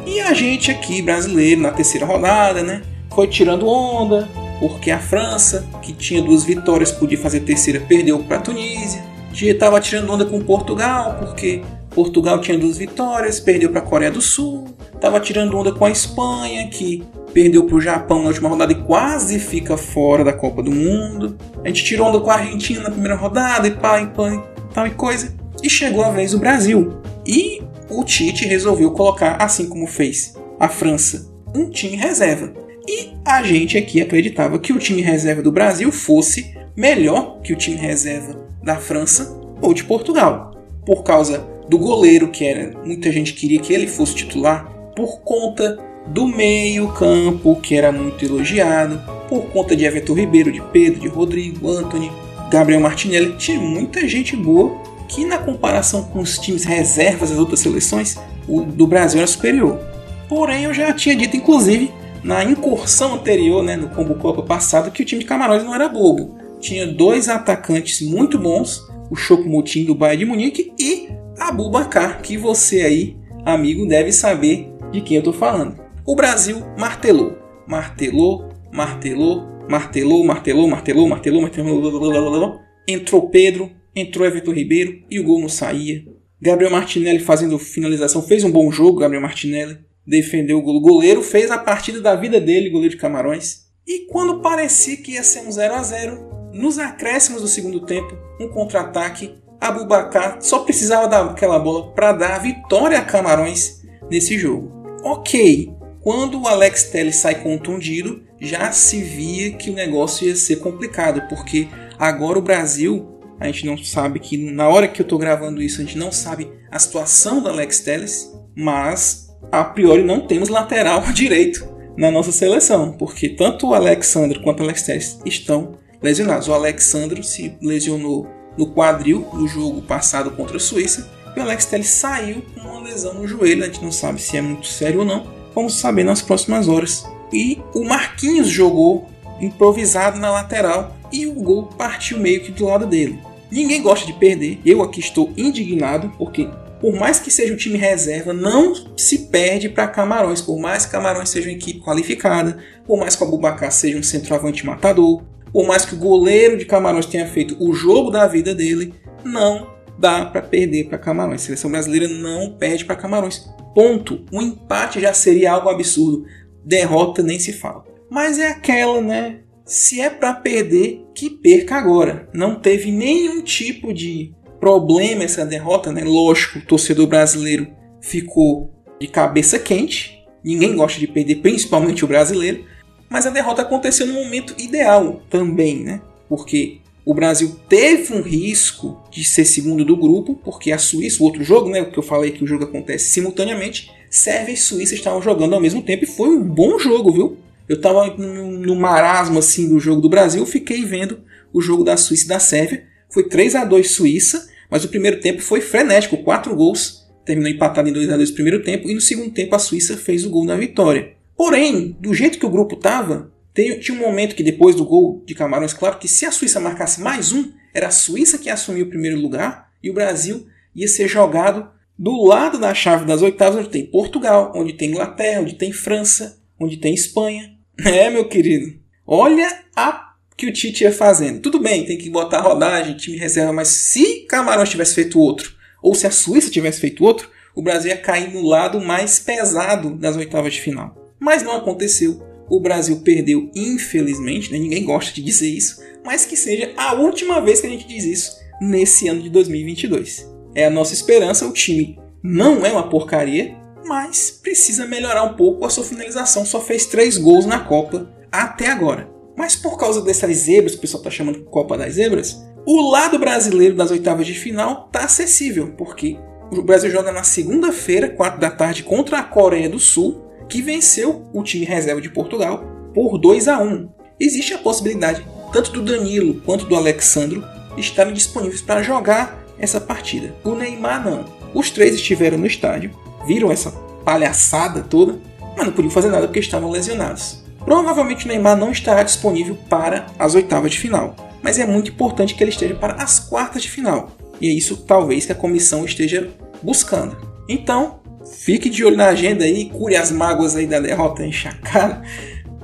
E 0.08 0.20
a 0.22 0.34
gente 0.34 0.72
aqui, 0.72 1.02
brasileiro, 1.02 1.62
na 1.62 1.72
terceira 1.72 2.08
rodada, 2.08 2.64
né, 2.64 2.82
foi 3.14 3.28
tirando 3.28 3.68
onda, 3.68 4.28
porque 4.62 4.92
a 4.92 5.00
França, 5.00 5.68
que 5.82 5.92
tinha 5.92 6.22
duas 6.22 6.44
vitórias, 6.44 6.92
podia 6.92 7.18
fazer 7.18 7.40
terceira, 7.40 7.80
perdeu 7.80 8.20
para 8.20 8.38
a 8.38 8.42
Tunísia 8.42 9.12
estava 9.34 9.80
tirando 9.80 10.12
onda 10.12 10.26
com 10.26 10.40
Portugal, 10.42 11.18
porque 11.20 11.64
Portugal 11.90 12.40
tinha 12.40 12.58
duas 12.58 12.78
vitórias, 12.78 13.40
perdeu 13.40 13.70
para 13.70 13.80
a 13.80 13.84
Coreia 13.84 14.12
do 14.12 14.22
Sul. 14.22 14.68
Estava 14.94 15.20
tirando 15.20 15.58
onda 15.58 15.72
com 15.72 15.86
a 15.86 15.90
Espanha, 15.90 16.68
que 16.68 17.04
perdeu 17.34 17.66
para 17.66 17.76
o 17.76 17.82
Japão 17.82 18.22
na 18.22 18.28
última 18.28 18.50
rodada 18.50 18.72
e 18.72 18.84
quase 18.84 19.40
fica 19.40 19.76
fora 19.76 20.24
da 20.24 20.34
Copa 20.34 20.62
do 20.62 20.70
Mundo. 20.70 21.36
A 21.64 21.68
gente 21.68 21.84
tirou 21.84 22.08
onda 22.08 22.20
com 22.20 22.30
a 22.30 22.36
Argentina 22.36 22.84
na 22.84 22.92
primeira 22.92 23.16
rodada 23.16 23.68
e 23.68 23.72
pá, 23.72 24.00
e 24.00 24.08
pá, 24.08 24.32
e 24.32 24.42
tal 24.74 24.86
e 24.86 24.92
coisa. 24.92 25.34
E 25.64 25.70
chegou 25.70 26.04
a 26.04 26.12
vez 26.12 26.32
do 26.32 26.40
Brasil. 26.40 27.02
E 27.26 27.64
o 27.90 28.04
Tite 28.04 28.46
resolveu 28.46 28.92
colocar, 28.92 29.38
assim 29.42 29.68
como 29.68 29.88
fez 29.88 30.36
a 30.60 30.68
França, 30.68 31.32
um 31.56 31.70
time 31.70 31.96
reserva. 31.96 32.54
E 32.88 33.14
a 33.26 33.44
gente 33.44 33.78
aqui 33.78 34.02
acreditava 34.02 34.58
que 34.60 34.74
o 34.74 34.80
time 34.80 35.02
reserva 35.02 35.42
do 35.42 35.52
Brasil 35.52 35.92
fosse 35.92 36.56
melhor 36.76 37.40
que 37.42 37.54
o 37.54 37.56
time 37.56 37.78
reserva 37.78 38.40
da 38.64 38.76
França 38.78 39.40
ou 39.62 39.74
de 39.74 39.84
Portugal, 39.84 40.56
por 40.86 41.04
causa 41.04 41.48
do 41.70 41.78
goleiro 41.78 42.30
que 42.30 42.44
era 42.44 42.78
muita 42.84 43.12
gente 43.12 43.34
queria 43.34 43.60
que 43.60 43.74
ele 43.74 43.88
fosse 43.88 44.16
titular, 44.16 44.66
por 44.96 45.22
conta 45.22 45.78
do 46.08 46.28
meio-campo 46.28 47.56
que 47.62 47.76
era 47.76 47.92
muito 47.92 48.26
elogiado, 48.26 49.02
por 49.30 49.46
conta 49.52 49.76
de 49.76 49.86
Everton 49.86 50.14
Ribeiro, 50.14 50.52
de 50.52 50.62
Pedro, 50.62 51.00
de 51.00 51.08
Rodrigo, 51.08 51.70
Anthony, 51.70 52.12
Gabriel 52.50 52.82
Martinelli, 52.82 53.36
tinha 53.38 53.60
muita 53.60 54.08
gente 54.08 54.36
boa 54.36 54.82
que 55.08 55.26
na 55.26 55.38
comparação 55.38 56.04
com 56.04 56.20
os 56.20 56.38
times 56.38 56.64
reservas 56.64 57.30
das 57.30 57.40
outras 57.40 57.60
seleções, 57.60 58.18
o 58.48 58.62
do 58.62 58.88
Brasil 58.88 59.20
era 59.20 59.28
superior. 59.28 59.80
Porém, 60.28 60.64
eu 60.64 60.74
já 60.74 60.94
tinha 60.94 61.16
dito, 61.16 61.36
inclusive, 61.36 61.92
na 62.24 62.44
incursão 62.44 63.16
anterior, 63.16 63.64
né, 63.64 63.76
no 63.76 63.90
Combo 63.90 64.16
Copa 64.16 64.44
passado, 64.44 64.92
que 64.92 65.02
o 65.02 65.06
time 65.06 65.22
de 65.22 65.28
Camarões 65.28 65.64
não 65.64 65.74
era 65.74 65.90
bobo 65.90 66.42
tinha 66.62 66.88
dois 66.88 67.28
atacantes 67.28 68.02
muito 68.02 68.38
bons, 68.38 68.88
o 69.10 69.16
Choupo-Moting 69.16 69.84
do 69.84 69.96
Bayern 69.96 70.24
de 70.24 70.30
Munique 70.30 70.72
e 70.80 71.10
Abu 71.38 71.70
Bakar, 71.70 72.22
que 72.22 72.38
você 72.38 72.82
aí, 72.82 73.18
amigo, 73.44 73.86
deve 73.86 74.12
saber 74.14 74.72
de 74.92 75.02
quem 75.02 75.18
eu 75.18 75.22
estou 75.22 75.34
falando. 75.34 75.82
O 76.06 76.16
Brasil 76.16 76.64
martelou, 76.78 77.38
martelou, 77.68 78.50
martelou, 78.72 79.44
martelou, 79.68 80.24
martelou, 80.24 80.68
martelou, 80.68 81.08
martelou, 81.08 81.42
martelou, 81.42 82.60
entrou 82.88 83.30
Pedro, 83.30 83.72
entrou 83.96 84.26
Everton 84.26 84.54
Ribeiro 84.54 85.04
e 85.10 85.20
o 85.20 85.24
gol 85.24 85.42
não 85.42 85.50
saía. 85.50 86.06
Gabriel 86.40 86.72
Martinelli 86.72 87.20
fazendo 87.20 87.60
finalização, 87.60 88.22
fez 88.22 88.44
um 88.44 88.52
bom 88.52 88.72
jogo, 88.72 89.00
Gabriel 89.00 89.22
Martinelli 89.22 89.80
defendeu 90.06 90.60
o 90.60 90.62
gol. 90.62 90.78
O 90.78 90.82
goleiro 90.82 91.22
fez 91.22 91.52
a 91.52 91.58
partida 91.58 92.02
da 92.02 92.16
vida 92.16 92.40
dele, 92.40 92.70
goleiro 92.70 92.96
de 92.96 93.02
Camarões. 93.02 93.66
E 93.88 94.08
quando 94.08 94.42
parecia 94.42 94.98
que 94.98 95.14
ia 95.14 95.24
ser 95.24 95.40
um 95.42 95.52
0 95.52 95.74
a 95.74 95.84
0 95.84 96.32
nos 96.54 96.78
acréscimos 96.78 97.42
do 97.42 97.48
segundo 97.48 97.86
tempo, 97.86 98.18
um 98.40 98.48
contra-ataque, 98.50 99.42
Abubacar 99.62 100.42
só 100.42 100.60
precisava 100.60 101.08
daquela 101.08 101.60
bola 101.60 101.92
para 101.92 102.14
dar 102.14 102.34
a 102.34 102.40
vitória 102.40 102.98
a 102.98 103.06
Camarões 103.06 103.84
nesse 104.10 104.36
jogo. 104.36 104.72
Ok, 105.04 105.72
quando 106.02 106.42
o 106.42 106.48
Alex 106.48 106.86
Telles 106.86 107.18
sai 107.18 107.44
contundido, 107.44 108.24
já 108.40 108.72
se 108.72 109.00
via 109.04 109.52
que 109.52 109.70
o 109.70 109.74
negócio 109.74 110.28
ia 110.28 110.36
ser 110.36 110.56
complicado, 110.56 111.28
porque 111.30 111.68
agora 112.00 112.40
o 112.40 112.42
Brasil, 112.42 113.20
a 113.40 113.46
gente 113.46 113.68
não 113.68 113.78
sabe 113.78 114.20
que 114.20 114.36
na 114.36 114.68
hora 114.68 114.88
que 114.88 115.00
eu 115.00 115.04
estou 115.04 115.20
gravando 115.20 115.62
isso, 115.62 115.80
a 115.80 115.84
gente 115.84 115.98
não 115.98 116.12
sabe 116.12 116.52
a 116.72 116.80
situação 116.80 117.40
do 117.40 117.48
Alex 117.48 117.82
Telles, 117.82 118.34
mas 118.56 119.31
a 119.52 119.64
priori 119.64 120.04
não 120.04 120.22
temos 120.22 120.50
lateral 120.50 121.02
direito 121.14 121.68
na 121.98 122.10
nossa 122.10 122.32
seleção, 122.32 122.94
porque 122.94 123.30
tanto 123.30 123.68
o 123.68 123.74
Alexandre 123.74 124.40
quanto 124.40 124.62
o 124.62 124.64
Alex 124.64 124.84
Telles 124.84 125.20
estão 125.26 125.78
lesionados. 126.02 126.48
O 126.48 126.54
Alexandre 126.54 127.24
se 127.24 127.56
lesionou 127.62 128.28
no 128.58 128.68
quadril 128.68 129.28
no 129.34 129.48
jogo 129.48 129.82
passado 129.82 130.32
contra 130.32 130.58
a 130.58 130.60
Suíça 130.60 131.10
e 131.36 131.40
o 131.40 131.44
Alex 131.44 131.66
Telles 131.66 131.90
saiu 131.90 132.44
com 132.54 132.62
uma 132.62 132.82
lesão 132.82 133.14
no 133.14 133.28
joelho. 133.28 133.64
A 133.64 133.68
gente 133.68 133.84
não 133.84 133.92
sabe 133.92 134.22
se 134.22 134.38
é 134.38 134.42
muito 134.42 134.68
sério 134.68 135.00
ou 135.00 135.06
não. 135.06 135.26
Vamos 135.54 135.76
saber 135.76 136.04
nas 136.04 136.22
próximas 136.22 136.68
horas. 136.68 137.06
E 137.32 137.62
o 137.74 137.84
Marquinhos 137.86 138.48
jogou 138.48 139.08
improvisado 139.40 140.20
na 140.20 140.32
lateral 140.32 140.96
e 141.12 141.28
o 141.28 141.34
gol 141.34 141.68
partiu 141.78 142.20
meio 142.20 142.42
que 142.42 142.52
do 142.52 142.66
lado 142.66 142.86
dele. 142.86 143.20
Ninguém 143.50 143.82
gosta 143.82 144.06
de 144.06 144.14
perder. 144.14 144.60
Eu 144.66 144.82
aqui 144.82 145.00
estou 145.00 145.32
indignado 145.38 146.12
porque 146.18 146.50
por 146.82 146.94
mais 146.94 147.20
que 147.20 147.30
seja 147.30 147.54
um 147.54 147.58
time 147.58 147.78
reserva, 147.78 148.34
não 148.34 148.74
se 148.98 149.28
perde 149.28 149.70
para 149.70 149.88
Camarões. 149.88 150.42
Por 150.42 150.60
mais 150.60 150.86
que 150.86 150.92
Camarões 150.92 151.30
seja 151.30 151.48
uma 151.48 151.56
equipe 151.56 151.80
qualificada, 151.80 152.58
por 152.86 152.98
mais 152.98 153.16
que 153.16 153.24
o 153.24 153.28
Abubacar 153.28 153.72
seja 153.72 153.98
um 153.98 154.04
centroavante 154.04 154.66
matador, 154.66 155.24
por 155.54 155.68
mais 155.68 155.86
que 155.86 155.94
o 155.94 156.00
goleiro 156.00 156.58
de 156.58 156.66
Camarões 156.66 157.06
tenha 157.06 157.28
feito 157.28 157.56
o 157.60 157.72
jogo 157.74 158.10
da 158.10 158.26
vida 158.26 158.56
dele, 158.56 158.94
não 159.24 159.70
dá 160.00 160.26
para 160.26 160.42
perder 160.42 160.86
para 160.86 160.98
Camarões. 160.98 161.44
A 161.44 161.46
seleção 161.46 161.70
brasileira 161.70 162.08
não 162.08 162.58
perde 162.58 162.84
para 162.84 162.96
Camarões. 162.96 163.48
Ponto. 163.76 164.26
Um 164.34 164.42
empate 164.42 165.00
já 165.00 165.14
seria 165.14 165.52
algo 165.52 165.70
absurdo. 165.70 166.26
Derrota 166.66 167.22
nem 167.22 167.40
se 167.40 167.54
fala. 167.54 167.86
Mas 168.10 168.40
é 168.40 168.48
aquela, 168.48 169.00
né? 169.00 169.42
Se 169.64 170.02
é 170.02 170.10
para 170.10 170.34
perder, 170.34 171.06
que 171.14 171.30
perca 171.30 171.76
agora. 171.76 172.28
Não 172.34 172.56
teve 172.56 172.92
nenhum 172.92 173.42
tipo 173.42 173.94
de 173.94 174.34
problema 174.62 175.24
essa 175.24 175.46
derrota, 175.46 175.92
né? 175.92 176.04
Lógico, 176.06 176.60
o 176.60 176.66
torcedor 176.66 177.08
brasileiro 177.08 177.68
ficou 178.00 178.72
de 179.00 179.08
cabeça 179.08 179.58
quente. 179.60 180.24
Ninguém 180.44 180.76
gosta 180.76 181.00
de 181.00 181.08
perder, 181.08 181.38
principalmente 181.38 182.06
o 182.06 182.08
brasileiro. 182.08 182.64
Mas 183.10 183.26
a 183.26 183.32
derrota 183.32 183.64
aconteceu 183.64 184.08
no 184.08 184.14
momento 184.14 184.56
ideal 184.58 185.22
também, 185.30 185.84
né? 185.84 186.02
Porque 186.30 186.80
o 187.04 187.14
Brasil 187.14 187.60
teve 187.68 188.14
um 188.14 188.22
risco 188.22 189.04
de 189.12 189.24
ser 189.24 189.44
segundo 189.44 189.84
do 189.84 189.98
grupo, 189.98 190.36
porque 190.36 190.72
a 190.72 190.78
Suíça, 190.78 191.22
o 191.22 191.26
outro 191.26 191.44
jogo, 191.44 191.70
né, 191.70 191.82
o 191.82 191.92
que 191.92 191.98
eu 191.98 192.04
falei 192.04 192.32
que 192.32 192.44
o 192.44 192.48
jogo 192.48 192.64
acontece 192.64 193.10
simultaneamente, 193.10 193.92
Sérvia 194.10 194.54
e 194.54 194.58
Suíça 194.58 194.94
estavam 194.94 195.22
jogando 195.22 195.56
ao 195.56 195.60
mesmo 195.60 195.82
tempo 195.82 196.04
e 196.04 196.08
foi 196.08 196.30
um 196.30 196.44
bom 196.44 196.78
jogo, 196.78 197.12
viu? 197.12 197.38
Eu 197.68 197.78
estava 197.78 198.06
no 198.16 198.76
marasmo 198.76 199.40
assim 199.40 199.68
do 199.68 199.80
jogo 199.80 200.00
do 200.00 200.10
Brasil, 200.10 200.46
fiquei 200.46 200.86
vendo 200.86 201.20
o 201.52 201.60
jogo 201.60 201.84
da 201.84 201.98
Suíça 201.98 202.26
e 202.26 202.28
da 202.28 202.40
Sérvia. 202.40 202.91
Foi 203.12 203.24
3 203.24 203.56
a 203.56 203.66
2 203.66 203.92
Suíça, 203.92 204.50
mas 204.70 204.84
o 204.84 204.90
primeiro 204.90 205.20
tempo 205.20 205.42
foi 205.42 205.62
frenético, 205.62 206.24
quatro 206.24 206.56
gols, 206.56 207.08
terminou 207.26 207.52
empatado 207.52 207.90
em 207.90 207.94
2 207.94 208.10
a 208.10 208.18
2 208.18 208.30
no 208.30 208.36
primeiro 208.36 208.64
tempo 208.64 208.90
e 208.90 208.94
no 208.94 209.02
segundo 209.02 209.32
tempo 209.32 209.56
a 209.56 209.60
Suíça 209.60 209.98
fez 209.98 210.26
o 210.26 210.30
gol 210.30 210.46
da 210.46 210.56
vitória. 210.56 211.14
Porém, 211.36 211.96
do 212.00 212.14
jeito 212.14 212.40
que 212.40 212.46
o 212.46 212.50
grupo 212.50 212.76
estava, 212.76 213.32
tinha 213.54 213.98
um 213.98 214.02
momento 214.02 214.36
que 214.36 214.44
depois 214.44 214.76
do 214.76 214.86
gol 214.86 215.24
de 215.26 215.36
Camarões, 215.36 215.74
claro 215.74 215.98
que 216.00 216.08
se 216.08 216.26
a 216.26 216.32
Suíça 216.32 216.60
marcasse 216.60 217.02
mais 217.02 217.32
um, 217.32 217.52
era 217.74 217.88
a 217.88 217.92
Suíça 217.92 218.38
que 218.38 218.50
assumia 218.50 218.84
o 218.84 218.90
primeiro 218.90 219.20
lugar 219.20 219.70
e 219.84 219.90
o 219.90 219.94
Brasil 219.94 220.48
ia 220.76 220.88
ser 220.88 221.08
jogado 221.08 221.70
do 221.98 222.24
lado 222.24 222.58
da 222.58 222.74
chave 222.74 223.06
das 223.06 223.22
oitavas, 223.22 223.60
onde 223.60 223.70
tem 223.70 223.86
Portugal, 223.86 224.52
onde 224.56 224.74
tem 224.74 224.90
Inglaterra, 224.90 225.42
onde 225.42 225.56
tem 225.56 225.72
França, 225.72 226.42
onde 226.60 226.78
tem 226.78 226.94
Espanha. 226.94 227.52
É, 227.84 228.12
meu 228.12 228.28
querido. 228.28 228.80
Olha 229.08 229.64
a 229.76 230.11
que 230.36 230.48
o 230.48 230.54
Tite 230.54 230.84
ia 230.84 230.92
fazendo. 230.92 231.40
Tudo 231.40 231.60
bem, 231.60 231.86
tem 231.86 231.98
que 231.98 232.10
botar 232.10 232.42
rodagem, 232.42 232.98
time 232.98 233.18
reserva, 233.18 233.54
mas 233.54 233.68
se 233.68 234.26
Camarões 234.28 234.70
tivesse 234.70 234.96
feito 234.96 235.20
outro, 235.20 235.54
ou 235.82 235.94
se 235.94 236.08
a 236.08 236.12
Suíça 236.12 236.50
tivesse 236.50 236.80
feito 236.80 237.04
outro, 237.04 237.30
o 237.56 237.62
Brasil 237.62 237.90
ia 237.90 237.98
cair 237.98 238.34
no 238.34 238.46
lado 238.46 238.80
mais 238.80 239.20
pesado 239.20 239.96
das 239.96 240.16
oitavas 240.16 240.54
de 240.54 240.62
final 240.62 241.02
mas 241.22 241.44
não 241.44 241.56
aconteceu. 241.56 242.20
O 242.50 242.60
Brasil 242.60 243.00
perdeu, 243.02 243.50
infelizmente, 243.56 244.52
né? 244.52 244.58
ninguém 244.58 244.84
gosta 244.84 245.14
de 245.14 245.22
dizer 245.22 245.48
isso, 245.48 245.80
mas 246.04 246.26
que 246.26 246.36
seja 246.36 246.74
a 246.76 246.94
última 246.96 247.40
vez 247.40 247.62
que 247.62 247.68
a 247.68 247.70
gente 247.70 247.88
diz 247.88 248.04
isso 248.04 248.36
nesse 248.60 249.08
ano 249.08 249.22
de 249.22 249.30
2022. 249.30 250.28
É 250.56 250.66
a 250.66 250.70
nossa 250.70 250.94
esperança, 250.94 251.46
o 251.46 251.54
time 251.54 251.98
não 252.22 252.66
é 252.66 252.72
uma 252.72 252.90
porcaria, 252.90 253.56
mas 253.86 254.32
precisa 254.32 254.86
melhorar 254.86 255.24
um 255.24 255.36
pouco 255.36 255.64
a 255.64 255.70
sua 255.70 255.84
finalização. 255.84 256.44
Só 256.44 256.60
fez 256.60 256.88
três 256.88 257.18
gols 257.18 257.46
na 257.46 257.60
Copa 257.60 258.12
até 258.32 258.68
agora. 258.68 259.10
Mas 259.38 259.56
por 259.56 259.78
causa 259.78 260.02
dessas 260.02 260.36
zebras, 260.38 260.74
que 260.74 260.80
o 260.80 260.82
pessoal 260.82 261.02
está 261.02 261.10
chamando 261.10 261.40
de 261.40 261.46
Copa 261.46 261.78
das 261.78 261.94
Zebras, 261.94 262.44
o 262.66 262.92
lado 262.92 263.18
brasileiro 263.18 263.76
das 263.76 263.92
oitavas 263.92 264.28
de 264.28 264.34
final 264.34 264.86
está 264.88 265.06
acessível, 265.06 265.74
porque 265.78 266.20
o 266.52 266.62
Brasil 266.62 266.92
joga 266.92 267.12
na 267.12 267.24
segunda-feira, 267.24 268.10
4 268.10 268.40
da 268.40 268.52
tarde, 268.52 268.84
contra 268.84 269.20
a 269.20 269.24
Coreia 269.24 269.70
do 269.70 269.80
Sul, 269.80 270.28
que 270.50 270.62
venceu 270.62 271.28
o 271.34 271.44
time 271.44 271.66
reserva 271.66 272.02
de 272.02 272.10
Portugal 272.10 272.64
por 272.94 273.18
2 273.18 273.48
a 273.48 273.60
1. 273.60 273.90
Existe 274.20 274.54
a 274.54 274.58
possibilidade 274.58 275.26
tanto 275.52 275.72
do 275.72 275.82
Danilo 275.82 276.42
quanto 276.42 276.66
do 276.66 276.76
Alexandro 276.76 277.44
estarem 277.78 278.14
disponíveis 278.14 278.62
para 278.62 278.84
jogar 278.84 279.46
essa 279.58 279.80
partida. 279.80 280.36
O 280.44 280.54
Neymar 280.54 281.04
não. 281.04 281.26
Os 281.54 281.70
três 281.70 281.96
estiveram 281.96 282.38
no 282.38 282.46
estádio, 282.46 282.92
viram 283.26 283.52
essa 283.52 283.72
palhaçada 284.04 284.82
toda, 284.82 285.20
mas 285.56 285.66
não 285.66 285.74
podiam 285.74 285.92
fazer 285.92 286.10
nada 286.10 286.28
porque 286.28 286.40
estavam 286.40 286.70
lesionados. 286.70 287.41
Provavelmente 287.66 288.26
o 288.26 288.28
Neymar 288.28 288.58
não 288.58 288.72
estará 288.72 289.04
disponível 289.04 289.58
para 289.70 290.08
as 290.18 290.36
oitavas 290.36 290.72
de 290.72 290.80
final, 290.80 291.16
mas 291.42 291.60
é 291.60 291.66
muito 291.66 291.92
importante 291.92 292.36
que 292.36 292.44
ele 292.44 292.52
esteja 292.52 292.76
para 292.76 293.02
as 293.02 293.20
quartas 293.20 293.62
de 293.62 293.70
final. 293.70 294.12
E 294.40 294.48
é 294.48 294.52
isso 294.52 294.78
talvez 294.78 295.26
que 295.26 295.32
a 295.32 295.36
comissão 295.36 295.86
esteja 295.86 296.30
buscando. 296.64 297.16
Então, 297.48 298.02
Fique 298.26 298.70
de 298.70 298.84
olho 298.84 298.98
na 298.98 299.08
agenda 299.08 299.44
aí, 299.44 299.70
cure 299.70 299.96
as 299.96 300.12
mágoas 300.12 300.56
aí 300.56 300.66
da 300.66 300.80
derrota 300.80 301.26
em 301.26 301.32
Chacala. 301.32 302.02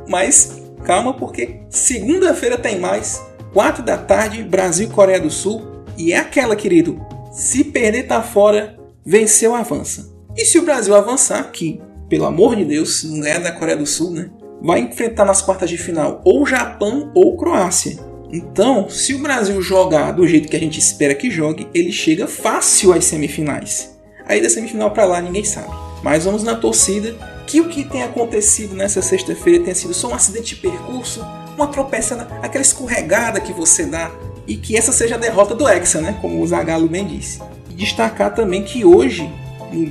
Mas 0.07 0.61
calma, 0.83 1.13
porque 1.13 1.59
segunda-feira 1.69 2.57
tem 2.57 2.79
mais. 2.79 3.21
4 3.53 3.83
da 3.83 3.97
tarde, 3.97 4.43
Brasil 4.43 4.89
Coreia 4.89 5.19
do 5.19 5.29
Sul. 5.29 5.83
E 5.97 6.13
é 6.13 6.17
aquela, 6.17 6.55
querido. 6.55 6.99
Se 7.31 7.63
perder 7.63 8.03
tá 8.03 8.21
fora, 8.21 8.77
venceu 9.05 9.55
avança. 9.55 10.13
E 10.35 10.45
se 10.45 10.59
o 10.59 10.63
Brasil 10.63 10.95
avançar, 10.95 11.51
que, 11.51 11.81
pelo 12.07 12.25
amor 12.25 12.55
de 12.55 12.63
Deus, 12.63 13.03
não 13.03 13.25
é 13.25 13.39
da 13.39 13.51
Coreia 13.51 13.77
do 13.77 13.85
Sul, 13.85 14.11
né? 14.11 14.29
Vai 14.61 14.79
enfrentar 14.79 15.25
nas 15.25 15.41
quartas 15.41 15.69
de 15.69 15.77
final 15.77 16.21
ou 16.23 16.45
Japão 16.45 17.11
ou 17.13 17.37
Croácia. 17.37 17.97
Então, 18.31 18.89
se 18.89 19.13
o 19.13 19.19
Brasil 19.19 19.61
jogar 19.61 20.11
do 20.11 20.27
jeito 20.27 20.49
que 20.49 20.55
a 20.55 20.59
gente 20.59 20.79
espera 20.79 21.15
que 21.15 21.31
jogue, 21.31 21.67
ele 21.73 21.91
chega 21.91 22.27
fácil 22.27 22.91
às 22.91 23.05
semifinais. 23.05 23.97
Aí 24.25 24.41
da 24.41 24.49
semifinal 24.49 24.91
para 24.91 25.05
lá 25.05 25.21
ninguém 25.21 25.45
sabe. 25.45 25.69
Mas 26.03 26.25
vamos 26.25 26.43
na 26.43 26.55
torcida 26.55 27.15
que 27.45 27.61
o 27.61 27.69
que 27.69 27.85
tem 27.85 28.03
acontecido 28.03 28.75
nessa 28.75 29.01
sexta-feira 29.01 29.63
tenha 29.63 29.75
sido 29.75 29.93
só 29.93 30.09
um 30.09 30.15
acidente 30.15 30.55
de 30.55 30.61
percurso, 30.61 31.25
uma 31.55 31.67
tropeçada, 31.67 32.27
aquela 32.41 32.61
escorregada 32.61 33.39
que 33.39 33.53
você 33.53 33.85
dá 33.85 34.11
e 34.45 34.57
que 34.57 34.75
essa 34.75 34.91
seja 34.91 35.15
a 35.15 35.17
derrota 35.17 35.55
do 35.55 35.67
Hexa, 35.67 36.01
né? 36.01 36.17
Como 36.21 36.41
o 36.41 36.47
Zagallo 36.47 36.89
bem 36.89 37.07
disse. 37.07 37.39
E 37.69 37.73
destacar 37.73 38.35
também 38.35 38.63
que 38.63 38.83
hoje, 38.83 39.29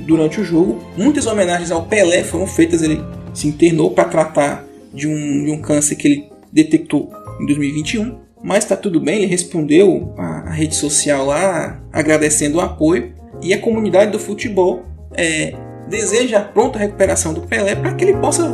durante 0.05 0.39
o 0.39 0.45
jogo, 0.45 0.79
muitas 0.95 1.25
homenagens 1.25 1.71
ao 1.71 1.85
Pelé 1.85 2.23
foram 2.23 2.45
feitas. 2.45 2.83
Ele 2.83 3.03
se 3.37 3.47
internou 3.47 3.91
para 3.91 4.05
tratar 4.05 4.65
de 4.91 5.07
um, 5.07 5.45
de 5.45 5.51
um 5.51 5.61
câncer 5.61 5.95
que 5.95 6.07
ele 6.07 6.29
detectou 6.51 7.11
em 7.39 7.45
2021. 7.45 8.17
Mas 8.43 8.63
está 8.63 8.75
tudo 8.75 8.99
bem, 8.99 9.17
ele 9.17 9.27
respondeu 9.27 10.13
a, 10.17 10.49
a 10.49 10.51
rede 10.51 10.75
social 10.75 11.27
lá 11.27 11.79
agradecendo 11.93 12.57
o 12.57 12.61
apoio 12.61 13.13
e 13.41 13.53
a 13.53 13.59
comunidade 13.59 14.11
do 14.11 14.17
futebol 14.17 14.83
é, 15.13 15.53
deseja 15.87 16.39
a 16.39 16.41
pronta 16.41 16.79
recuperação 16.79 17.31
do 17.31 17.41
Pelé 17.41 17.75
para 17.75 17.93
que 17.93 18.05
ele 18.05 18.17
possa 18.17 18.49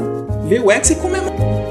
ver 0.50 0.60
o 0.60 0.70
Hexa 0.70 0.94
e 0.94 0.96
comemorar. 0.98 1.62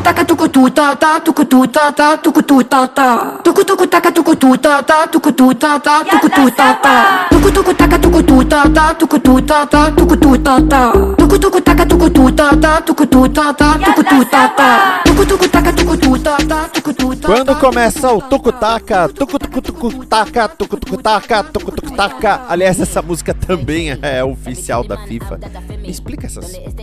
Tucutu 0.00 0.70
tá 0.70 0.96
tá 0.96 1.20
tucutu 1.20 1.68
tá 1.68 1.92
tá 1.92 2.16
tucutu 2.16 2.64
tá 2.64 2.88
tá 2.88 3.38
tucutu 3.44 3.86
taca 3.86 4.10
tucutu 4.12 4.56
tá 4.58 4.82
tá 4.82 5.06
tucutu 5.06 5.54
tá 5.54 5.78
tá 5.78 6.04
tucutu 6.04 6.50
tá 6.50 6.74
tá 6.74 7.28
tucutu 7.30 7.74
taca 7.74 7.98
tucutu 7.98 8.44
tá 8.44 8.68
tá 8.68 8.94
tucutu 8.94 9.42
tá 9.42 9.66
tá 9.66 9.90
tucutu 9.90 10.38
tá 10.38 10.60
tá 10.60 10.92
tucutu 11.18 11.60
taca 11.60 11.86
tucutu 11.86 12.32
tá 12.32 12.56
tá 12.56 12.80
tucutu 12.80 13.28
tá 13.28 13.52
tá 13.52 13.78
tucutu 13.78 14.24
tá 14.24 14.48
tá 14.48 15.02
tucutu 15.04 15.48
taca 15.50 15.72
tucutu 15.72 16.18
tá 16.18 16.36
tá 16.36 16.68
tucutu 16.68 17.16
tá 17.16 17.26
Quando 17.26 17.54
começa 17.56 18.12
o 18.12 18.22
tucutaca, 18.22 19.08
tucutucutaca, 19.08 20.48
tucutucutaca, 20.48 21.44
tucutucutaca. 21.44 22.40
Aliás, 22.48 22.80
essa 22.80 23.02
música 23.02 23.34
também 23.34 23.90
é 24.00 24.24
oficial 24.24 24.82
da 24.82 24.96
FIFA. 24.96 25.38
Me 25.82 25.90
explica 25.90 26.26
essas 26.26 26.46
coisas. 26.50 26.74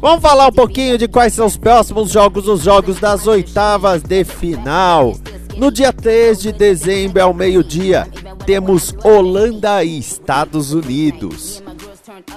Vamos 0.00 0.20
falar 0.20 0.48
um 0.48 0.52
pouquinho 0.52 0.98
de 0.98 1.08
quais 1.08 1.32
são 1.32 1.46
os 1.46 1.56
próximos 1.56 2.10
jogos, 2.10 2.46
os 2.46 2.62
jogos 2.62 3.00
das 3.00 3.26
oitavas 3.26 4.02
de 4.02 4.24
final. 4.24 5.14
No 5.56 5.70
dia 5.70 5.92
3 5.92 6.38
de 6.40 6.52
dezembro, 6.52 7.22
ao 7.22 7.32
meio-dia, 7.32 8.06
temos 8.44 8.94
Holanda 9.02 9.82
e 9.82 9.98
Estados 9.98 10.72
Unidos. 10.72 11.62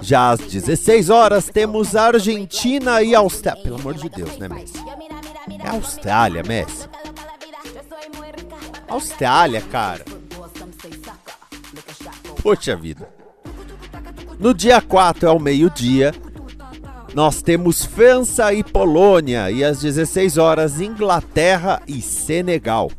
Já 0.01 0.31
às 0.31 0.39
16 0.39 1.09
horas, 1.09 1.49
temos 1.49 1.95
Argentina 1.95 3.01
e 3.01 3.13
Austrália. 3.13 3.61
Pelo 3.61 3.75
amor 3.75 3.93
de 3.95 4.09
Deus, 4.09 4.37
né, 4.37 4.47
Messi? 4.47 4.73
É 5.63 5.69
Austrália, 5.69 6.43
Messi. 6.43 6.87
Austrália, 8.87 9.61
cara. 9.61 10.05
Poxa 12.41 12.75
vida. 12.75 13.09
No 14.39 14.53
dia 14.53 14.81
4 14.81 15.29
ao 15.29 15.39
meio-dia, 15.39 16.13
nós 17.19 17.41
temos 17.41 17.83
França 17.83 18.53
e 18.53 18.63
Polônia 18.63 19.51
e 19.51 19.61
às 19.61 19.81
16 19.81 20.37
horas 20.37 20.79
Inglaterra 20.79 21.81
e 21.85 22.01
Senegal. 22.01 22.89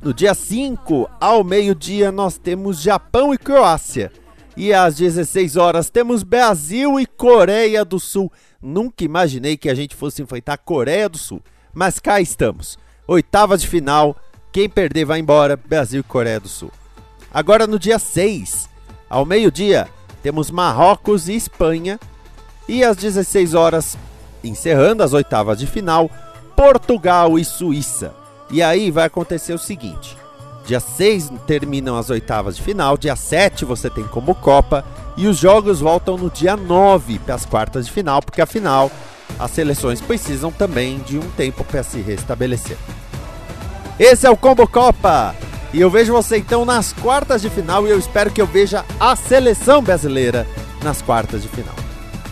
No 0.00 0.14
dia 0.14 0.32
5 0.32 1.10
ao 1.20 1.44
meio-dia 1.44 2.10
nós 2.10 2.38
temos 2.38 2.80
Japão 2.80 3.34
e 3.34 3.36
Croácia. 3.36 4.10
E 4.56 4.72
às 4.72 4.96
16 4.96 5.58
horas 5.58 5.90
temos 5.90 6.22
Brasil 6.22 6.98
e 6.98 7.04
Coreia 7.04 7.84
do 7.84 8.00
Sul. 8.00 8.32
Nunca 8.62 9.04
imaginei 9.04 9.58
que 9.58 9.68
a 9.68 9.74
gente 9.74 9.94
fosse 9.94 10.22
enfrentar 10.22 10.56
Coreia 10.56 11.06
do 11.06 11.18
Sul, 11.18 11.42
mas 11.74 11.98
cá 11.98 12.18
estamos. 12.18 12.78
Oitavas 13.06 13.60
de 13.60 13.68
final, 13.68 14.16
quem 14.50 14.70
perder 14.70 15.04
vai 15.04 15.20
embora, 15.20 15.54
Brasil 15.54 16.00
e 16.00 16.02
Coreia 16.02 16.40
do 16.40 16.48
Sul. 16.48 16.72
Agora 17.30 17.66
no 17.66 17.78
dia 17.78 17.98
6, 17.98 18.70
ao 19.10 19.26
meio-dia, 19.26 19.86
temos 20.22 20.50
Marrocos 20.50 21.28
e 21.28 21.34
Espanha. 21.34 22.00
E 22.70 22.84
às 22.84 22.96
16 22.96 23.52
horas, 23.52 23.98
encerrando 24.44 25.02
as 25.02 25.12
oitavas 25.12 25.58
de 25.58 25.66
final, 25.66 26.08
Portugal 26.54 27.36
e 27.36 27.44
Suíça. 27.44 28.14
E 28.48 28.62
aí 28.62 28.92
vai 28.92 29.06
acontecer 29.06 29.52
o 29.52 29.58
seguinte: 29.58 30.16
dia 30.64 30.78
6 30.78 31.32
terminam 31.48 31.96
as 31.96 32.10
oitavas 32.10 32.54
de 32.54 32.62
final, 32.62 32.96
dia 32.96 33.16
7 33.16 33.64
você 33.64 33.90
tem 33.90 34.04
como 34.04 34.36
Copa, 34.36 34.84
e 35.16 35.26
os 35.26 35.36
jogos 35.36 35.80
voltam 35.80 36.16
no 36.16 36.30
dia 36.30 36.56
9 36.56 37.18
para 37.18 37.34
as 37.34 37.44
quartas 37.44 37.86
de 37.86 37.92
final, 37.92 38.22
porque 38.22 38.40
afinal 38.40 38.88
as 39.36 39.50
seleções 39.50 40.00
precisam 40.00 40.52
também 40.52 41.00
de 41.00 41.18
um 41.18 41.28
tempo 41.32 41.64
para 41.64 41.82
se 41.82 42.00
restabelecer. 42.00 42.78
Esse 43.98 44.28
é 44.28 44.30
o 44.30 44.36
Combo 44.36 44.68
Copa! 44.68 45.34
E 45.74 45.80
eu 45.80 45.90
vejo 45.90 46.12
você 46.12 46.36
então 46.36 46.64
nas 46.64 46.92
quartas 46.92 47.42
de 47.42 47.50
final 47.50 47.84
e 47.84 47.90
eu 47.90 47.98
espero 47.98 48.30
que 48.30 48.40
eu 48.40 48.46
veja 48.46 48.84
a 49.00 49.16
seleção 49.16 49.82
brasileira 49.82 50.46
nas 50.84 51.02
quartas 51.02 51.42
de 51.42 51.48
final. 51.48 51.89